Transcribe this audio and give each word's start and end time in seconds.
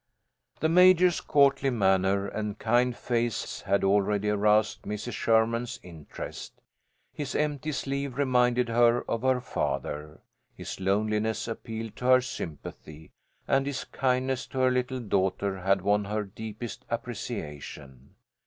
The 0.61 0.67
Major's 0.67 1.21
courtly 1.21 1.69
manner 1.69 2.25
and 2.27 2.57
kind 2.57 2.97
face 2.97 3.61
had 3.67 3.83
already 3.83 4.29
aroused 4.31 4.81
Mrs. 4.81 5.11
Sherman's 5.13 5.79
interest. 5.83 6.59
His 7.13 7.35
empty 7.35 7.71
sleeve 7.71 8.17
reminded 8.17 8.67
her 8.69 9.03
of 9.07 9.21
her 9.21 9.39
father. 9.39 10.21
His 10.55 10.79
loneliness 10.79 11.47
appealed 11.47 11.97
to 11.97 12.05
her 12.05 12.21
sympathy, 12.21 13.11
and 13.47 13.67
his 13.67 13.83
kindness 13.83 14.47
to 14.47 14.59
her 14.61 14.71
little 14.71 15.01
daughter 15.01 15.59
had 15.59 15.83
won 15.83 16.05
her 16.05 16.23
deepest 16.23 16.83
appreciation. 16.89 18.15